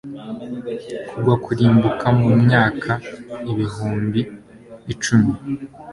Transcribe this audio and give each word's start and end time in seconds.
Kugwa 1.09 1.35
kurimbuka 1.43 2.05
mumyaka 2.19 2.91
ibihumbi 3.51 4.21
icumi 4.93 5.33